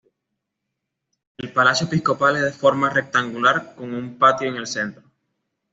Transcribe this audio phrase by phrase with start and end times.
[1.37, 5.03] El Palacio Episcopal es de forma rectangular con un patio en el centro.